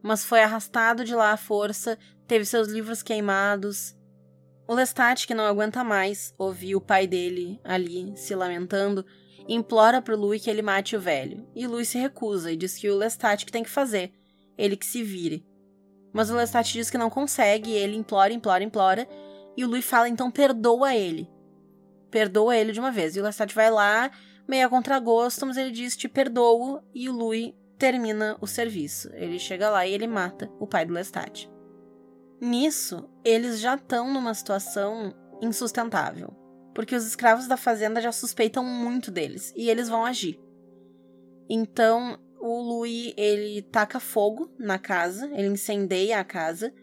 [0.02, 1.98] mas foi arrastado de lá à força
[2.32, 3.94] teve seus livros queimados.
[4.66, 9.06] O Lestat, que não aguenta mais ouvir o pai dele ali se lamentando,
[9.50, 11.46] implora pro Louis que ele mate o velho.
[11.54, 14.14] E Louis se recusa e diz que o Lestat que tem que fazer,
[14.58, 15.46] ele que se vire.
[16.14, 19.10] Mas o Lestat diz que não consegue, e ele implora, implora, implora,
[19.58, 21.30] e o Louis fala então perdoa ele.
[22.10, 23.18] Perdoa ele de uma vez.
[23.18, 24.10] E o Lestat vai lá,
[24.48, 29.10] meio a contragosto, mas ele diz te perdoo, e o Louis termina o serviço.
[29.16, 31.51] Ele chega lá e ele mata o pai do Lestat.
[32.42, 36.36] Nisso, eles já estão numa situação insustentável,
[36.74, 40.40] porque os escravos da fazenda já suspeitam muito deles e eles vão agir.
[41.48, 46.74] Então, o Louis, ele taca fogo na casa, ele incendeia a casa,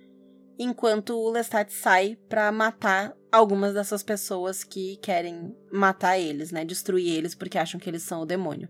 [0.56, 7.08] enquanto o Lestat sai para matar algumas dessas pessoas que querem matar eles, né, destruir
[7.08, 8.68] eles porque acham que eles são o demônio.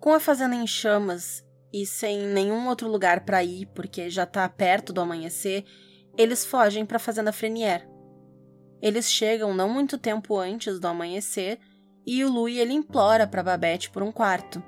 [0.00, 4.48] Com a fazenda em chamas e sem nenhum outro lugar para ir, porque já tá
[4.48, 5.64] perto do amanhecer,
[6.18, 7.88] eles fogem para a fazenda Frenier.
[8.82, 11.60] Eles chegam não muito tempo antes do amanhecer
[12.04, 14.60] e o Louis ele implora para Babette por um quarto.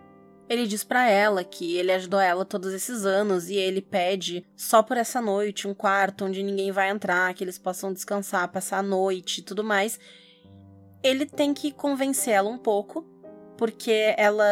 [0.49, 4.83] Ele diz para ela que ele ajudou ela todos esses anos e ele pede só
[4.83, 8.83] por essa noite um quarto onde ninguém vai entrar, que eles possam descansar, passar a
[8.83, 9.99] noite e tudo mais.
[11.03, 13.05] Ele tem que convencê-la um pouco,
[13.57, 14.45] porque ela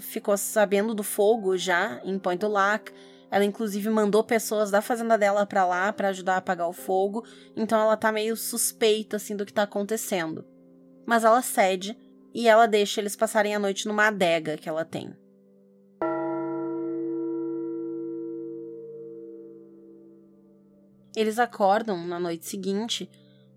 [0.00, 2.92] ficou sabendo do fogo já em Point du Lac
[3.30, 7.24] ela inclusive mandou pessoas da fazenda dela para lá para ajudar a apagar o fogo,
[7.56, 10.44] então ela tá meio suspeita assim do que tá acontecendo.
[11.06, 11.96] Mas ela cede
[12.34, 15.14] e ela deixa eles passarem a noite numa adega que ela tem.
[21.16, 23.10] Eles acordam na noite seguinte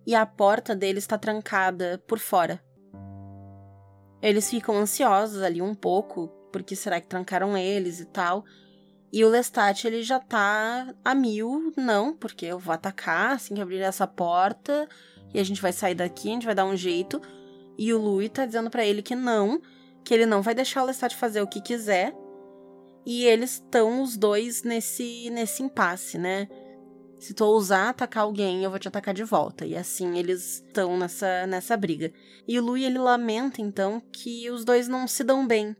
[0.06, 2.62] e a porta deles está trancada por fora.
[4.22, 8.44] Eles ficam ansiosos ali um pouco, porque será que trancaram eles e tal,
[9.14, 13.62] e o Lestat, ele já tá a mil, não, porque eu vou atacar assim que
[13.62, 14.90] abrir essa porta
[15.32, 17.22] e a gente vai sair daqui, a gente vai dar um jeito.
[17.78, 19.62] E o Louis tá dizendo para ele que não,
[20.04, 22.12] que ele não vai deixar o Lestat fazer o que quiser.
[23.06, 26.48] E eles estão os dois nesse nesse impasse, né?
[27.20, 29.64] Se tu ousar atacar alguém, eu vou te atacar de volta.
[29.64, 32.12] E assim eles estão nessa nessa briga.
[32.48, 35.76] E o Louis ele lamenta então que os dois não se dão bem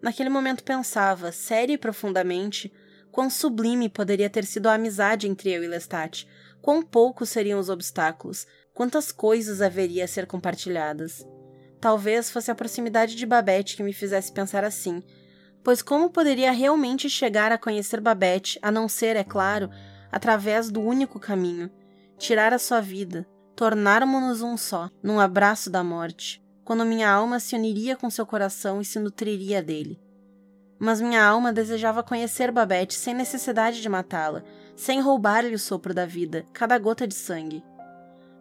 [0.00, 2.72] Naquele momento pensava, sério e profundamente,
[3.10, 6.26] quão sublime poderia ter sido a amizade entre eu e Lestat,
[6.62, 11.26] quão poucos seriam os obstáculos, quantas coisas haveria a ser compartilhadas.
[11.80, 15.02] Talvez fosse a proximidade de Babette que me fizesse pensar assim,
[15.64, 19.68] pois como poderia realmente chegar a conhecer Babette, a não ser, é claro,
[20.10, 21.70] através do único caminho,
[22.16, 27.56] tirar a sua vida, tornáramos-nos um só, num abraço da morte, quando minha alma se
[27.56, 29.98] uniria com seu coração e se nutriria dele.
[30.78, 34.44] Mas minha alma desejava conhecer Babette sem necessidade de matá-la,
[34.76, 37.64] sem roubar-lhe o sopro da vida, cada gota de sangue.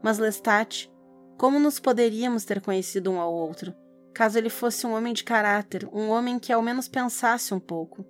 [0.04, 0.92] Mas Lestat,
[1.38, 3.74] como nos poderíamos ter conhecido um ao outro,
[4.14, 8.06] caso ele fosse um homem de caráter, um homem que ao menos pensasse um pouco?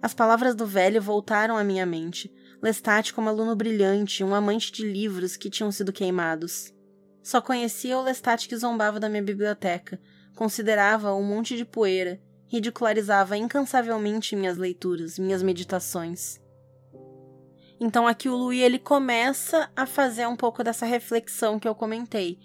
[0.00, 4.88] As palavras do velho voltaram à minha mente, Lestat como aluno brilhante, um amante de
[4.88, 6.73] livros que tinham sido queimados.
[7.24, 9.98] Só conhecia o Lestat que zombava da minha biblioteca,
[10.36, 16.38] considerava um monte de poeira, ridicularizava incansavelmente minhas leituras, minhas meditações.
[17.80, 22.38] Então aqui o Louis ele começa a fazer um pouco dessa reflexão que eu comentei.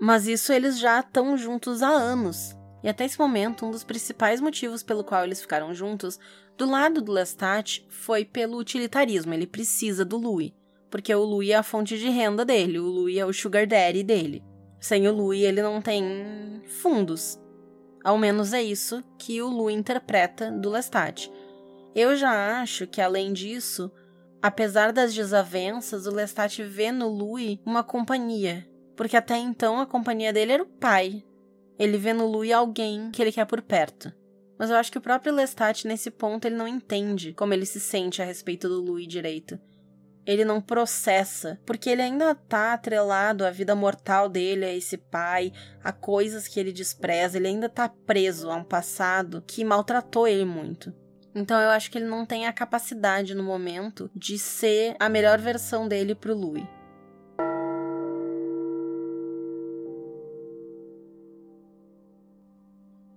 [0.00, 2.56] Mas isso eles já estão juntos há anos.
[2.80, 6.18] E até esse momento, um dos principais motivos pelo qual eles ficaram juntos,
[6.56, 9.34] do lado do Lestat, foi pelo utilitarismo.
[9.34, 10.52] Ele precisa do Louis,
[10.92, 14.04] porque o Louis é a fonte de renda dele, o Louis é o sugar daddy
[14.04, 14.44] dele.
[14.78, 17.40] Sem o Louis, ele não tem fundos.
[18.04, 21.32] Ao menos é isso que o Louis interpreta do Lestat.
[21.94, 23.90] Eu já acho que, além disso,
[24.42, 30.30] apesar das desavenças, o Lestat vê no Louis uma companhia, porque até então a companhia
[30.30, 31.24] dele era o pai,
[31.78, 34.12] ele vê no Louis alguém que ele quer por perto.
[34.58, 37.80] Mas eu acho que o próprio Lestat, nesse ponto, ele não entende como ele se
[37.80, 39.58] sente a respeito do Louis direito.
[40.24, 45.52] Ele não processa, porque ele ainda tá atrelado à vida mortal dele, a esse pai,
[45.82, 50.44] a coisas que ele despreza, ele ainda tá preso a um passado que maltratou ele
[50.44, 50.94] muito.
[51.34, 55.40] Então eu acho que ele não tem a capacidade no momento de ser a melhor
[55.40, 56.66] versão dele pro Louis.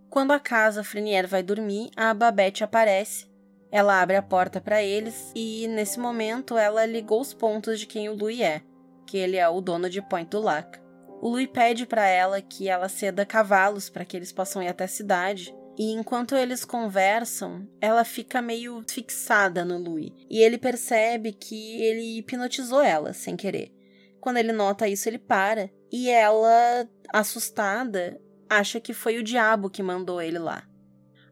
[0.09, 3.27] Quando a casa Frenier vai dormir, a Babette aparece.
[3.71, 8.09] Ela abre a porta para eles e, nesse momento, ela ligou os pontos de quem
[8.09, 8.61] o Louis é,
[9.05, 10.79] que ele é o dono de Point du Lac.
[11.21, 14.83] O Louis pede para ela que ela ceda cavalos para que eles possam ir até
[14.83, 15.55] a cidade.
[15.77, 20.11] E enquanto eles conversam, ela fica meio fixada no Louis.
[20.29, 23.73] E ele percebe que ele hipnotizou ela sem querer.
[24.21, 25.69] Quando ele nota isso, ele para.
[25.91, 30.63] E ela, assustada, acha que foi o diabo que mandou ele lá.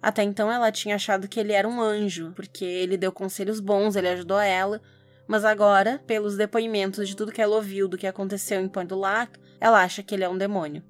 [0.04, 3.96] Até então ela tinha achado que ele era um anjo, porque ele deu conselhos bons,
[3.96, 4.82] ele ajudou ela,
[5.26, 9.00] mas agora, pelos depoimentos de tudo que ela ouviu do que aconteceu em Point du
[9.00, 10.84] Lac, ela acha que ele é um demônio.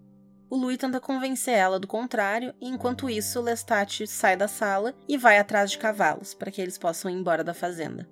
[0.50, 5.16] O Louis tenta convencer ela do contrário, e enquanto isso, Lestat sai da sala e
[5.16, 8.10] vai atrás de cavalos para que eles possam ir embora da fazenda.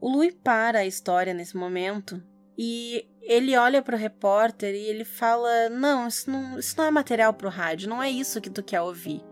[0.00, 2.22] O Louis para a história nesse momento
[2.56, 7.34] e ele olha pro repórter e ele fala: Não, isso não, isso não é material
[7.34, 9.22] pro rádio, não é isso que tu quer ouvir.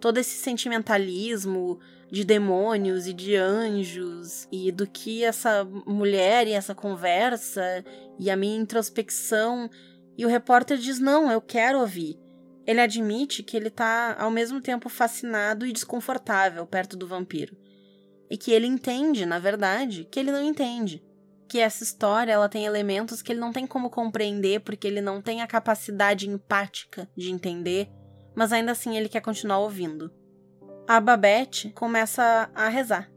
[0.00, 1.78] Todo esse sentimentalismo
[2.10, 7.84] de demônios e de anjos e do que essa mulher e essa conversa
[8.18, 9.70] e a minha introspecção.
[10.16, 12.18] E o repórter diz: Não, eu quero ouvir.
[12.66, 17.56] Ele admite que ele tá ao mesmo tempo fascinado e desconfortável perto do vampiro.
[18.28, 21.02] E que ele entende, na verdade, que ele não entende
[21.48, 25.22] que essa história ela tem elementos que ele não tem como compreender porque ele não
[25.22, 27.88] tem a capacidade empática de entender,
[28.36, 30.12] mas ainda assim ele quer continuar ouvindo.
[30.86, 33.10] A Babette começa a rezar.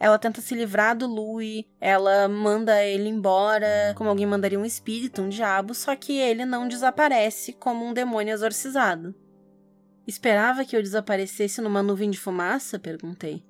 [0.00, 5.22] Ela tenta se livrar do Louis, ela manda ele embora, como alguém mandaria um espírito,
[5.22, 9.14] um diabo, só que ele não desaparece como um demônio exorcizado.
[10.06, 12.78] Esperava que eu desaparecesse numa nuvem de fumaça?
[12.78, 13.44] perguntei.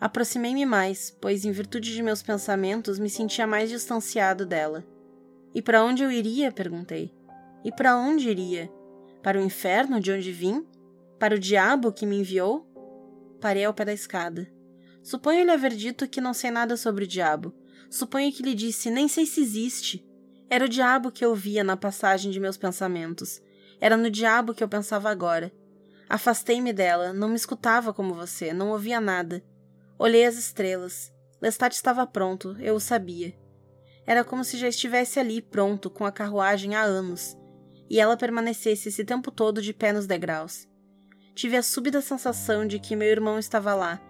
[0.00, 4.84] Aproximei-me mais, pois, em virtude de meus pensamentos, me sentia mais distanciado dela.
[5.54, 6.52] E para onde eu iria?
[6.52, 7.12] perguntei.
[7.64, 8.70] E para onde iria?
[9.22, 10.66] Para o inferno de onde vim?
[11.18, 12.66] Para o diabo que me enviou?
[13.40, 14.48] Parei ao pé da escada.
[15.02, 17.54] Suponho-lhe haver dito que não sei nada sobre o diabo.
[17.90, 20.06] Suponho que lhe disse nem sei se existe.
[20.50, 23.40] Era o diabo que eu via na passagem de meus pensamentos.
[23.80, 25.52] Era no diabo que eu pensava agora.
[26.08, 29.44] Afastei-me dela, não me escutava como você, não ouvia nada.
[29.98, 31.12] Olhei as estrelas.
[31.40, 33.34] Lestat estava pronto, eu o sabia.
[34.06, 37.36] Era como se já estivesse ali, pronto, com a carruagem há anos,
[37.88, 40.68] e ela permanecesse esse tempo todo de pé nos degraus.
[41.34, 44.00] Tive a súbita sensação de que meu irmão estava lá,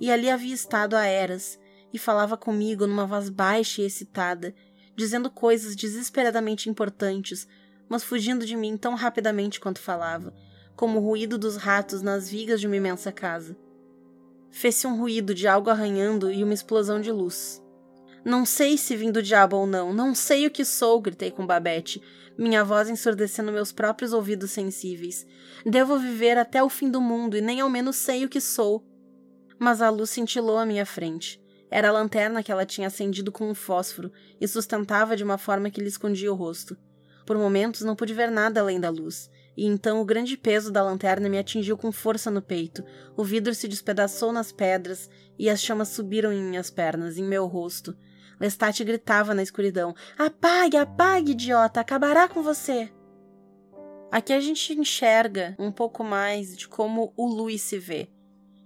[0.00, 1.58] e ali havia estado há eras,
[1.92, 4.54] e falava comigo numa voz baixa e excitada,
[4.96, 7.48] dizendo coisas desesperadamente importantes,
[7.88, 10.34] mas fugindo de mim tão rapidamente quanto falava,
[10.76, 13.56] como o ruído dos ratos nas vigas de uma imensa casa.
[14.50, 17.63] Fez-se um ruído de algo arranhando e uma explosão de luz.
[18.24, 21.46] Não sei se vim do diabo ou não, não sei o que sou, gritei com
[21.46, 22.00] Babette,
[22.38, 25.26] minha voz ensurdecendo meus próprios ouvidos sensíveis.
[25.64, 28.82] Devo viver até o fim do mundo e nem ao menos sei o que sou.
[29.58, 31.40] Mas a luz cintilou à minha frente.
[31.70, 34.10] Era a lanterna que ela tinha acendido com um fósforo
[34.40, 36.76] e sustentava de uma forma que lhe escondia o rosto.
[37.26, 40.82] Por momentos não pude ver nada além da luz, e então o grande peso da
[40.82, 42.84] lanterna me atingiu com força no peito.
[43.16, 45.08] O vidro se despedaçou nas pedras
[45.38, 47.96] e as chamas subiram em minhas pernas, em meu rosto.
[48.44, 51.80] Lestat gritava na escuridão: Apague, apague, idiota!
[51.80, 52.92] Acabará com você!
[54.12, 58.10] Aqui a gente enxerga um pouco mais de como o Louis se vê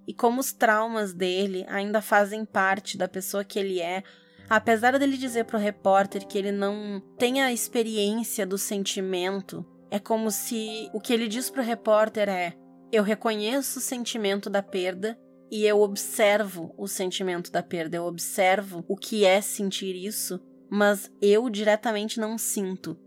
[0.07, 4.03] e como os traumas dele ainda fazem parte da pessoa que ele é,
[4.51, 9.65] apesar dele dizer pro repórter que ele não tem a experiência do sentimento.
[9.91, 12.53] É como se o que ele diz pro repórter é:
[12.91, 15.17] eu reconheço o sentimento da perda
[15.51, 20.41] e eu observo o sentimento da perda, eu observo o que é sentir isso,
[20.71, 22.99] mas eu diretamente não sinto.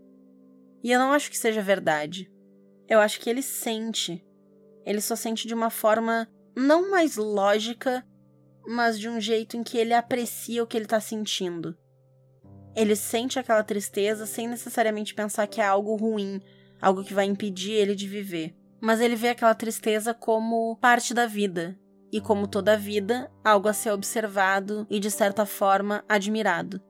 [0.82, 2.30] E eu não acho que seja verdade.
[2.88, 4.24] Eu acho que ele sente.
[4.84, 8.04] Ele só sente de uma forma não mais lógica,
[8.66, 11.76] mas de um jeito em que ele aprecia o que ele tá sentindo.
[12.74, 16.40] Ele sente aquela tristeza sem necessariamente pensar que é algo ruim,
[16.80, 18.56] algo que vai impedir ele de viver.
[18.80, 21.78] Mas ele vê aquela tristeza como parte da vida,
[22.12, 26.80] e como toda vida, algo a ser observado e de certa forma admirado.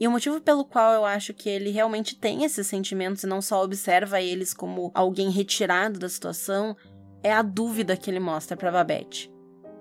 [0.00, 3.42] E o motivo pelo qual eu acho que ele realmente tem esses sentimentos e não
[3.42, 6.76] só observa eles como alguém retirado da situação
[7.22, 9.32] é a dúvida que ele mostra para Babette.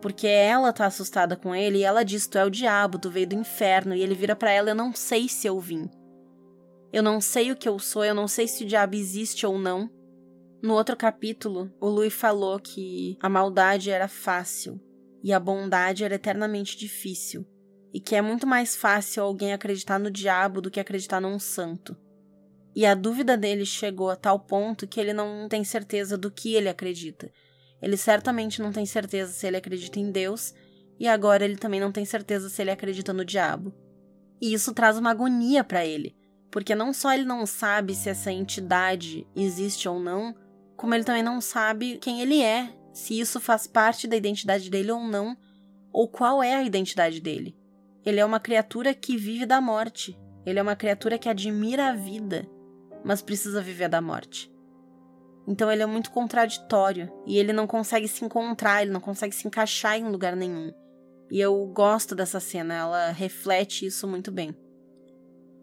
[0.02, 3.28] Porque ela tá assustada com ele e ela diz: Tu é o diabo, tu veio
[3.28, 3.96] do inferno.
[3.96, 5.90] E ele vira para ela: Eu não sei se eu vim.
[6.94, 9.58] Eu não sei o que eu sou, eu não sei se o diabo existe ou
[9.58, 9.90] não.
[10.66, 14.82] No outro capítulo, o Louis falou que a maldade era fácil
[15.24, 17.46] e a bondade era eternamente difícil
[17.94, 21.96] e que é muito mais fácil alguém acreditar no diabo do que acreditar num santo.
[22.76, 26.56] E a dúvida dele chegou a tal ponto que ele não tem certeza do que
[26.56, 27.32] ele acredita.
[27.80, 30.52] Ele certamente não tem certeza se ele acredita em Deus,
[31.00, 33.72] e agora ele também não tem certeza se ele acredita no diabo.
[34.42, 36.16] E isso traz uma agonia para ele,
[36.50, 40.34] porque não só ele não sabe se essa entidade existe ou não,
[40.76, 44.92] como ele também não sabe quem ele é, se isso faz parte da identidade dele
[44.92, 45.38] ou não,
[45.92, 47.58] ou qual é a identidade dele.
[48.06, 50.18] Ele é uma criatura que vive da morte.
[50.46, 52.48] Ele é uma criatura que admira a vida,
[53.04, 54.52] mas precisa viver da morte.
[55.48, 59.48] Então ele é muito contraditório e ele não consegue se encontrar, ele não consegue se
[59.48, 60.72] encaixar em lugar nenhum.
[61.32, 64.56] E eu gosto dessa cena, ela reflete isso muito bem.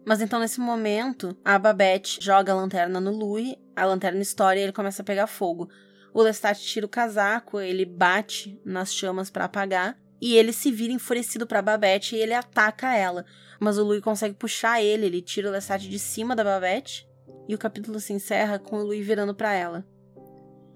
[0.05, 4.61] Mas então nesse momento, a Babette joga a lanterna no Louis, a lanterna estoura e
[4.61, 5.69] ele começa a pegar fogo.
[6.13, 10.93] O Lestat tira o casaco, ele bate nas chamas para apagar e ele se vira
[10.93, 13.25] enfurecido para Babette e ele ataca ela.
[13.59, 17.07] Mas o Louis consegue puxar ele, ele tira o Lestat de cima da Babette
[17.47, 19.85] e o capítulo se encerra com o Louis virando para ela.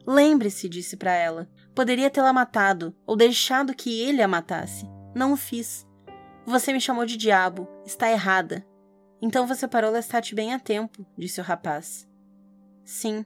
[0.05, 1.49] Lembre-se, disse para ela.
[1.75, 4.85] Poderia tê-la matado ou deixado que ele a matasse.
[5.13, 5.85] Não o fiz.
[6.45, 7.67] Você me chamou de diabo.
[7.85, 8.65] Está errada.
[9.21, 12.07] Então você parou Lestat bem a tempo, disse o rapaz.
[12.83, 13.25] Sim.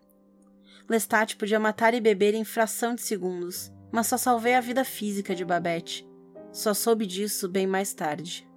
[0.90, 5.36] Lestat podia matar e beber em fração de segundos, mas só salvei a vida física
[5.36, 6.08] de Babette.
[6.52, 8.48] Só soube disso bem mais tarde.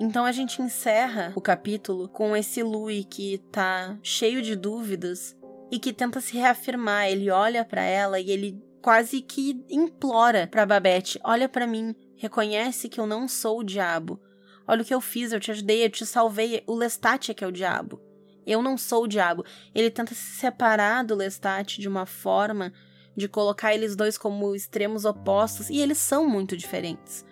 [0.00, 5.36] Então a gente encerra o capítulo com esse Louis que tá cheio de dúvidas
[5.70, 7.08] e que tenta se reafirmar.
[7.08, 12.88] Ele olha para ela e ele quase que implora para Babette: "Olha para mim, reconhece
[12.88, 14.20] que eu não sou o diabo.
[14.66, 16.62] Olha o que eu fiz, eu te ajudei, eu te salvei.
[16.66, 18.00] O Lestat é que é o diabo.
[18.46, 19.44] Eu não sou o diabo."
[19.74, 22.72] Ele tenta se separar do Lestat de uma forma
[23.16, 27.24] de colocar eles dois como extremos opostos, e eles são muito diferentes.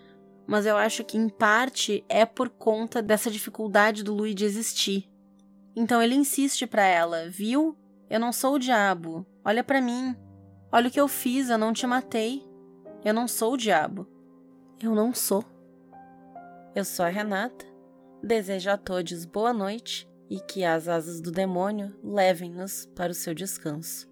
[0.47, 5.09] Mas eu acho que, em parte, é por conta dessa dificuldade do Louis de existir.
[5.75, 7.77] Então ele insiste para ela: Viu?
[8.11, 9.27] Eu não sou o diabo.
[9.45, 10.15] Olha para mim.
[10.71, 12.47] Olha o que eu fiz, eu não te matei.
[13.05, 14.07] Eu não sou o diabo.
[14.83, 15.45] Eu não sou.
[16.75, 17.67] Eu sou a Renata.
[18.23, 23.35] Desejo a todos boa noite e que as asas do demônio levem-nos para o seu
[23.35, 24.12] descanso.